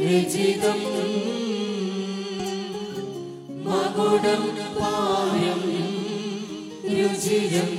രചിതം 0.00 0.80
മകുടം 3.66 4.42
പായം 4.78 5.62
രുചിരം 6.94 7.70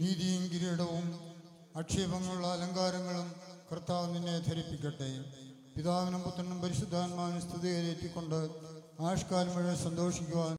നീതിയും 0.00 0.42
കിരീടവും 0.52 1.06
അക്ഷേപങ്ങളുള്ള 1.76 2.46
അലങ്കാരങ്ങളും 2.46 3.28
കർത്താവ് 3.70 4.14
നിന്നെ 4.14 4.34
ധരിപ്പിക്കട്ടെ. 4.38 5.08
പിതാവിനും 5.76 6.20
പുത്രനും 6.22 6.58
പരിശുദ്ധാത്മാവിനും 6.62 7.42
സ്തുതിയേറ്റിക്കൊണ്ട് 7.42 8.38
ആഷ്കാലം 9.00 9.52
മുഴുവൻ 9.54 9.76
സന്തോഷിക്കുവാൻ 9.76 10.54